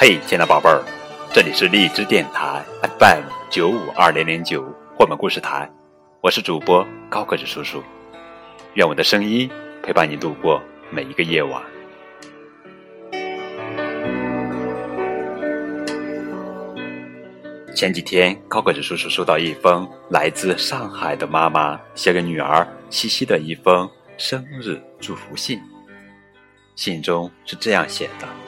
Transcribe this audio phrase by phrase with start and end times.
[0.00, 0.80] 嘿，亲爱的宝贝儿，
[1.32, 2.64] 这里是荔枝电台
[3.00, 4.62] FM 九五二零零九
[4.94, 5.68] 绘本故事台，
[6.20, 7.82] 我是主播高个子叔叔，
[8.74, 9.50] 愿我的声音
[9.82, 11.60] 陪伴你度过每一个夜晚。
[17.74, 25.60] 前几天，高个子叔叔收到一封来自上海的妈妈写给女儿西西的一封生日祝福信，
[26.76, 28.47] 信中是这样写的。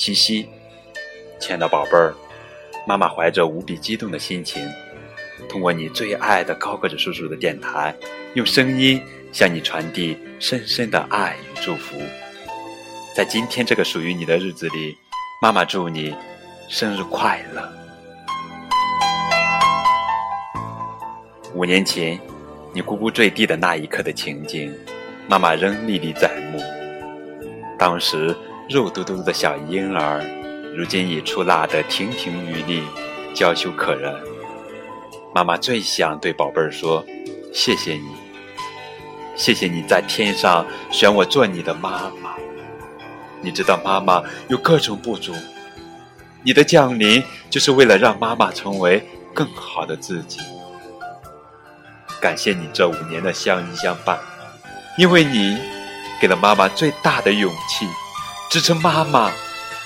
[0.00, 0.48] 西西，
[1.38, 2.14] 亲爱的宝贝儿，
[2.86, 4.66] 妈妈怀着无比激动的心情，
[5.46, 7.94] 通过你最爱的高个子叔叔的电台，
[8.32, 8.98] 用声音
[9.30, 11.96] 向你传递深深的爱与祝福。
[13.14, 14.96] 在今天这个属于你的日子里，
[15.42, 16.16] 妈妈祝你
[16.70, 17.70] 生日快乐。
[21.52, 22.18] 五年前，
[22.72, 24.74] 你咕咕坠地的那一刻的情景，
[25.28, 26.58] 妈妈仍历历在目。
[27.78, 28.34] 当时。
[28.70, 30.24] 肉嘟嘟的小婴儿，
[30.76, 32.84] 如今已出辣得亭亭玉立，
[33.34, 34.14] 娇羞可人。
[35.34, 37.04] 妈妈最想对宝贝儿说
[37.52, 38.06] ：“谢谢你，
[39.34, 42.36] 谢谢你在天上选我做你的妈妈。
[43.40, 45.34] 你知道妈妈有各种不足，
[46.44, 49.04] 你的降临就是为了让妈妈成为
[49.34, 50.38] 更好的自己。
[52.20, 54.16] 感谢你这五年的相依相伴，
[54.96, 55.58] 因为你
[56.20, 57.84] 给了妈妈最大的勇气。”
[58.50, 59.30] 支撑妈妈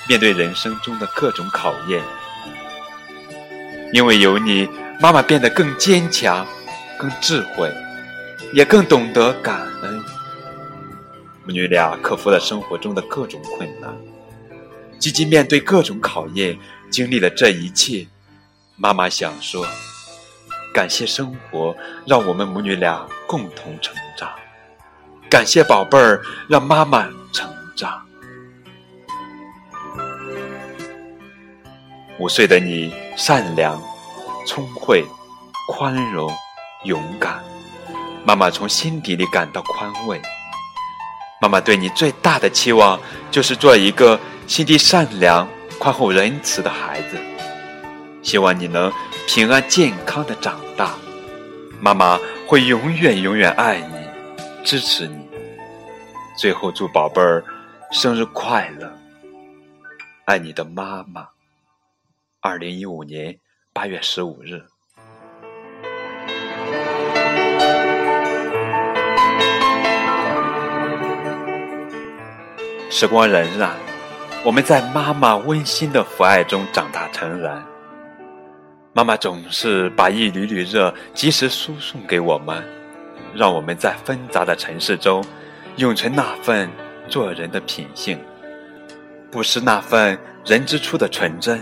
[0.09, 2.01] 面对人生中的各种考验，
[3.93, 4.67] 因为有你，
[4.99, 6.43] 妈妈变得更坚强、
[6.97, 7.71] 更智慧，
[8.51, 10.03] 也更懂得感恩。
[11.43, 13.95] 母女俩克服了生活中的各种困难，
[14.97, 16.57] 积极面对各种考验，
[16.89, 18.07] 经历了这一切。
[18.77, 19.63] 妈妈想说：
[20.73, 21.75] 感谢生活，
[22.07, 24.29] 让我们母女俩共同成长；
[25.29, 28.04] 感谢宝贝儿，让妈妈成长。
[32.17, 33.81] 五岁的你，善良、
[34.47, 35.05] 聪慧、
[35.67, 36.31] 宽容、
[36.85, 37.43] 勇敢。
[38.23, 40.21] 妈妈从心底里感到宽慰。
[41.41, 42.97] 妈妈对你最大的期望，
[43.29, 44.17] 就是做一个
[44.47, 45.45] 心地善良、
[45.77, 47.17] 宽厚仁慈的孩子。
[48.23, 48.91] 希望你能
[49.27, 50.95] 平安健康的长大。
[51.81, 55.27] 妈妈会永远永远爱你，支持你。
[56.37, 57.43] 最后，祝宝贝儿
[57.91, 58.89] 生日快乐！
[60.23, 61.34] 爱你的妈妈。
[62.47, 63.35] 二零一五年
[63.73, 64.61] 八月十五日，
[72.91, 73.71] 时光荏苒，
[74.43, 77.63] 我们在妈妈温馨的抚爱中长大成人。
[78.93, 82.63] 妈妈总是把一缕缕热及时输送给我们，
[83.33, 85.25] 让我们在纷杂的城市中
[85.77, 86.69] 永存那份
[87.07, 88.19] 做人的品性，
[89.31, 91.59] 不失那份人之初的纯真。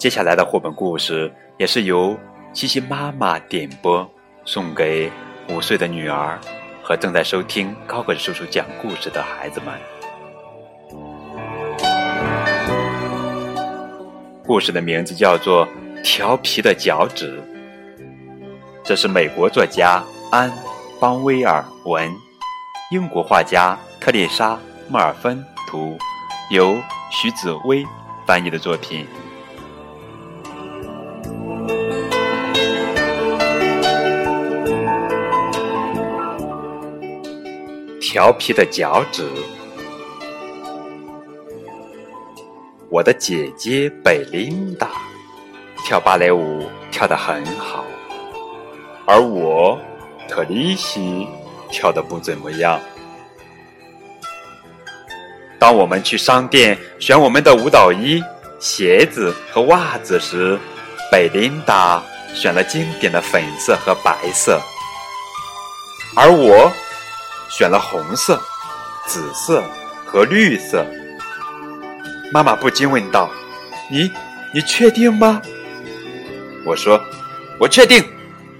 [0.00, 2.16] 接下来的绘本故事也是由
[2.54, 4.10] 西西妈妈点播，
[4.46, 5.12] 送给
[5.50, 6.40] 五岁的女儿
[6.82, 9.74] 和正在收听高个子叔叔讲故事的孩子们。
[14.46, 15.66] 故事的名字叫做
[16.02, 17.38] 《调皮的脚趾》，
[18.82, 20.50] 这是美国作家安·
[20.98, 22.10] 邦威尔文，
[22.90, 24.54] 英国画家特丽莎·
[24.88, 25.98] 莫尔芬图，
[26.50, 26.78] 由
[27.10, 27.84] 徐子薇
[28.26, 29.06] 翻译的作品。
[38.12, 39.24] 调皮的脚趾。
[42.90, 44.90] 我的姐姐贝琳达
[45.84, 47.84] 跳芭蕾舞跳得很好，
[49.06, 49.78] 而我
[50.28, 51.28] 特丽西
[51.70, 52.80] 跳得不怎么样。
[55.56, 58.20] 当我们去商店选我们的舞蹈衣、
[58.58, 60.58] 鞋子和袜子时，
[61.12, 62.02] 贝琳达
[62.34, 64.60] 选了经典的粉色和白色，
[66.16, 66.68] 而我。
[67.50, 68.40] 选了红色、
[69.06, 69.62] 紫色
[70.06, 70.86] 和绿色。
[72.32, 73.28] 妈妈不禁问道
[73.90, 74.10] ：“你，
[74.54, 75.42] 你确定吗？”
[76.64, 76.98] 我说
[77.58, 78.04] ：“我确定，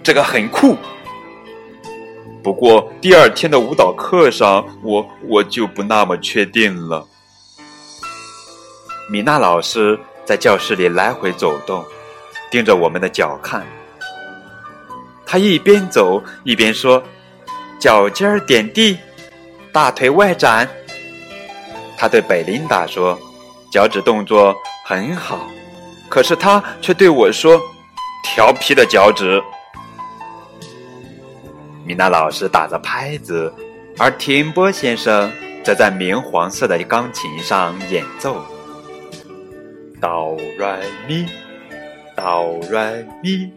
[0.02, 0.76] 这个很酷。”
[2.42, 7.06] 不过第二天的舞蹈课上，我我就不那么确定了。
[9.08, 11.84] 米娜老师在教室里来回走动，
[12.50, 13.64] 盯着我们的脚看。
[15.24, 17.00] 她一边走一边说。
[17.80, 18.98] 脚尖儿点地，
[19.72, 20.68] 大腿外展。
[21.96, 23.18] 他对贝琳达说
[23.72, 24.54] ：“脚趾动作
[24.84, 25.48] 很好。”
[26.06, 27.58] 可是他却对我说
[28.22, 29.42] ：“调皮的脚趾。”
[31.82, 33.50] 米娜老师打着拍子，
[33.96, 35.32] 而田波先生
[35.64, 38.44] 则在明黄色的钢琴上演奏。
[39.98, 41.26] 哆来咪，
[42.14, 43.50] 哆来咪，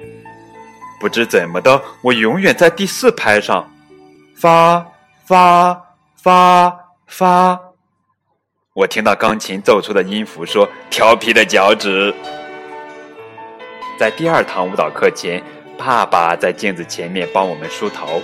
[0.99, 3.69] 不知怎么的，我永远在第四拍上，
[4.35, 4.85] 发
[5.25, 7.59] 发发发。
[8.73, 12.13] 我听到钢琴奏出的音符，说：“调皮的脚趾。”
[13.99, 15.41] 在第二堂舞蹈课前，
[15.77, 18.21] 爸爸在镜子前面帮我们梳头。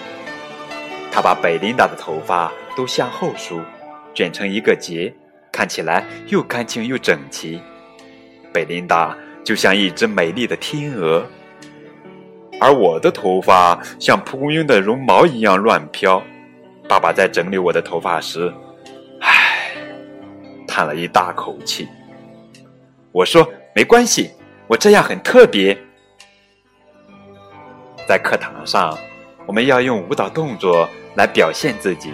[1.12, 3.62] 他把贝琳达的头发都向后梳，
[4.14, 5.14] 卷成一个结，
[5.52, 7.62] 看起来又干净又整齐。
[8.52, 11.24] 贝琳达就像一只美丽的天鹅，
[12.60, 16.22] 而我的头发像蒲公英的绒毛一样乱飘。
[16.88, 18.52] 爸爸在整理我的头发时，
[19.22, 19.72] 唉，
[20.68, 21.88] 叹了一大口气。
[23.12, 24.32] 我说：“没关系，
[24.68, 25.78] 我这样很特别。”
[28.08, 28.98] 在课堂上，
[29.46, 32.12] 我们要用舞蹈动作来表现自己。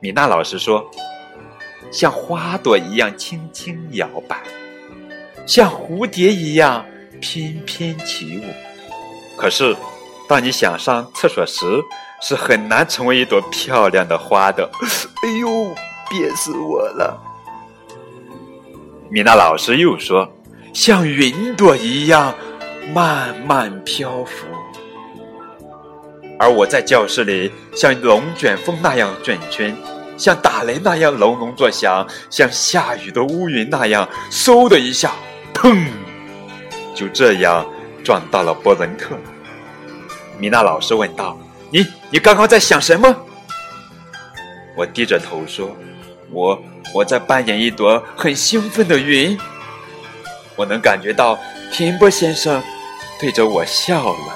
[0.00, 0.84] 米娜老师说
[1.92, 4.42] ：“像花朵一样轻轻摇摆。”
[5.46, 6.84] 像蝴蝶一样
[7.20, 8.42] 翩翩起舞，
[9.36, 9.76] 可是，
[10.28, 11.64] 当你想上厕所时，
[12.22, 14.70] 是很难成为一朵漂亮的花的。
[15.22, 15.74] 哎呦，
[16.08, 17.20] 憋死我了！
[19.10, 20.28] 米娜老师又说
[20.72, 22.34] ：“像云朵一样
[22.94, 24.46] 慢慢漂浮。”
[26.38, 29.76] 而我在教室里像龙卷风那样卷圈，
[30.16, 35.12] 像打雷那样隆隆作响，像下雨的乌云那样嗖的一下。
[35.52, 35.86] 砰！
[36.94, 37.64] 就这样
[38.04, 39.16] 撞到了伯伦特。
[40.38, 41.36] 米娜老师问道
[41.72, 43.12] ：“你你刚刚在想什么？”
[44.76, 45.74] 我低着头说
[46.30, 46.62] ：“我
[46.92, 49.38] 我在扮演一朵很兴奋的云。
[50.54, 51.38] 我能感觉到
[51.72, 52.62] 田波先生
[53.18, 54.34] 对着我笑了。”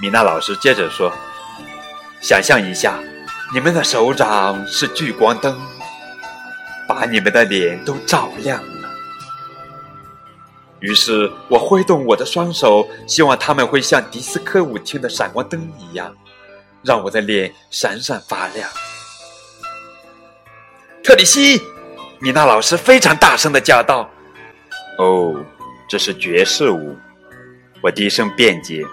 [0.00, 1.12] 米娜老师接着说
[2.20, 2.98] ：“想象一下，
[3.54, 5.58] 你们的手掌是聚光灯。”
[6.88, 8.60] 把你们的脸都照亮。
[10.80, 16.14] 于是我挥动我的双手，希望他们会像迪斯科舞厅的闪光灯一样，
[16.82, 18.68] 让我的脸闪闪发亮。
[21.02, 21.60] 特里西，
[22.18, 24.08] 米娜老师非常大声的叫道
[24.98, 25.34] ：“哦，
[25.88, 26.96] 这是爵士舞。”
[27.82, 28.84] 我低声辩解。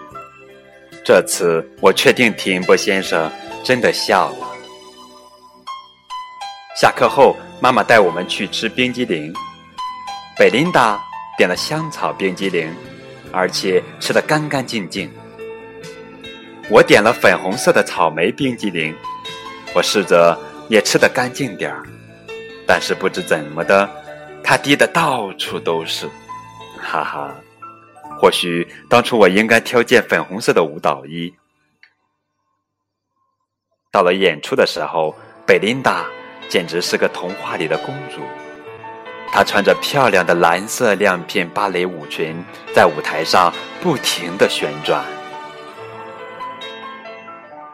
[1.03, 3.31] 这次我确定田波先生
[3.63, 4.47] 真的笑了。
[6.79, 7.35] 下课后。
[7.59, 9.33] 妈妈带我们去吃冰激凌，
[10.37, 11.03] 贝琳达
[11.37, 12.67] 点了香草冰激凌，
[13.31, 15.09] 而且吃得干干净净。
[16.69, 18.93] 我点了粉红色的草莓冰激凌，
[19.75, 20.37] 我试着
[20.67, 21.83] 也吃得干净点儿，
[22.65, 23.87] 但是不知怎么的，
[24.43, 26.09] 它滴得到处都是，
[26.81, 27.33] 哈哈。
[28.19, 31.31] 或许当初我应该挑件粉红色的舞蹈衣。
[33.91, 36.05] 到了演出的时候，贝琳达。
[36.49, 38.21] 简直是个童话里的公主，
[39.37, 42.43] 她穿着漂亮的蓝色亮片芭蕾舞裙，
[42.73, 45.05] 在舞台上不停的旋转，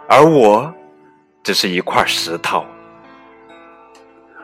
[0.09, 0.73] 而我
[1.41, 2.65] 只是一块石头。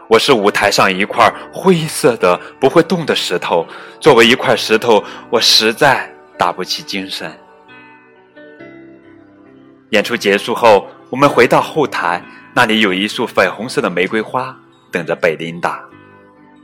[0.08, 3.68] 我是舞台上一块灰色的不会动的石头，
[4.00, 7.38] 作为一块石头，我实在打不起精神。
[9.90, 12.24] 演出结束后，我们回到后台。
[12.54, 14.58] 那里有一束粉红色的玫瑰花
[14.90, 15.84] 等着贝琳达，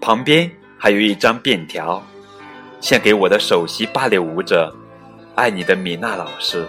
[0.05, 0.47] 旁边
[0.77, 1.99] 还有一张便条，
[2.79, 4.71] 献给我的首席芭蕾舞者，
[5.33, 6.63] 爱你的米娜老师。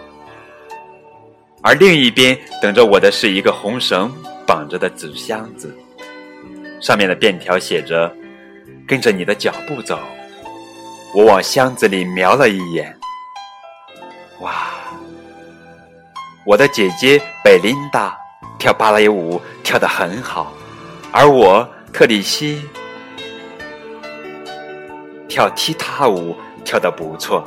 [1.61, 4.11] 而另一边等着我的是一个红绳
[4.47, 5.71] 绑着的纸箱子，
[6.81, 8.11] 上面的便条写着
[8.88, 9.99] ：“跟着你的脚步走。”
[11.14, 12.99] 我往箱子里瞄了一眼，
[14.40, 14.69] 哇，
[16.47, 18.16] 我的姐姐贝琳达。
[18.59, 20.55] 跳芭蕾舞跳得很好，
[21.12, 22.62] 而我特里西
[25.37, 27.47] 跳踢踏舞跳得不错。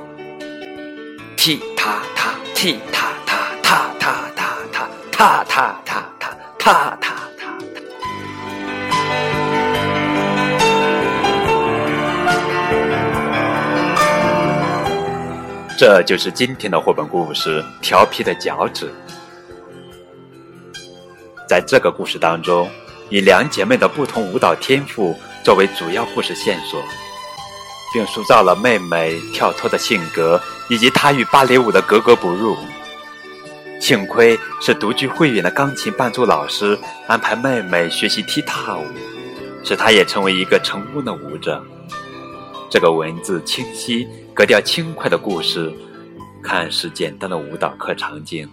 [1.35, 7.57] 踢踏踏，踢踏踏，踏踏踏踏，踏踏踏踏，踏踏踏。
[15.75, 18.85] 这就是今天的绘本故事《调皮的脚趾》。
[21.47, 22.69] 在这个故事当中，
[23.09, 26.79] 以两姐妹的不同舞蹈天赋作为主要故事线索，
[27.93, 32.57] 并塑造了妹妹跳脱的性格以及她与芭蕾舞的格格不入。
[33.79, 36.77] 幸亏是独具慧眼的钢琴伴奏老师
[37.07, 38.85] 安排妹妹学习踢踏舞，
[39.63, 41.63] 使她也成为一个成功的舞者。
[42.69, 45.73] 这个文字清晰、格调轻快的故事，
[46.43, 48.49] 看似简单的舞蹈课场景。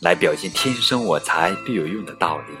[0.00, 2.54] 来表现“天生我材必有用”的道理。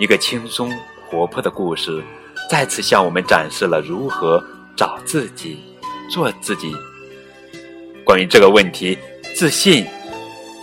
[0.00, 0.72] 一个轻松
[1.08, 2.02] 活泼的故事，
[2.48, 4.42] 再次向我们展示了如何
[4.74, 5.58] 找自己、
[6.10, 6.74] 做自己。
[8.04, 8.96] 关于这个问题，
[9.36, 9.86] 自信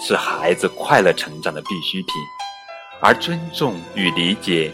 [0.01, 2.13] 是孩子快乐成长的必需品，
[2.99, 4.73] 而尊重与理解、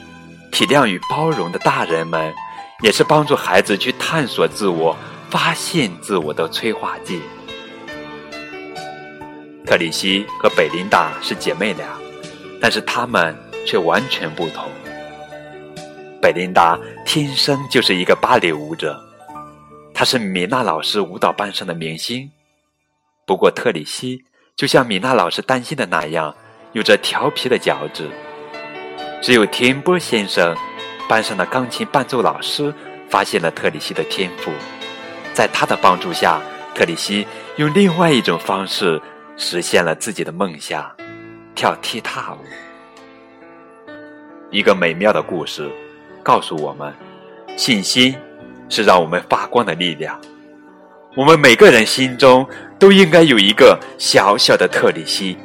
[0.53, 2.34] 体谅与包容的大人们，
[2.82, 4.96] 也是帮助孩子去探索自我、
[5.30, 7.22] 发现自我的催化剂。
[9.65, 11.86] 克里希和贝琳达是姐妹俩，
[12.62, 14.70] 但是她们却完全不同。
[16.22, 19.01] 贝琳达天生就是一个芭蕾舞者，
[19.92, 22.30] 她是米娜老师舞蹈班上的明星。
[23.25, 24.24] 不过特里希
[24.56, 26.36] 就像米娜老师担心的那样，
[26.74, 28.08] 有着调皮的脚趾。
[29.22, 30.56] 只有田波先生，
[31.10, 32.72] 班上的钢琴伴奏老师，
[33.10, 34.51] 发现了特里希的天赋，
[35.34, 36.40] 在他的帮助下，
[36.75, 37.25] 特里希
[37.56, 39.01] 用另外一种方式。
[39.38, 40.96] 实现了自己的梦想，
[41.56, 42.38] 跳踢踏舞。
[44.51, 45.72] 一个美妙的故事，
[46.22, 46.94] 告诉我们，
[47.58, 48.16] 信心
[48.70, 50.20] 是让我们发光的力量。
[51.16, 52.48] 我们每个人心中
[52.80, 55.38] 都应该有一个小小的特里西。